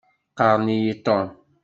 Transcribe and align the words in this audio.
Qqaṛen-iyi 0.31 0.93
Tom. 1.05 1.23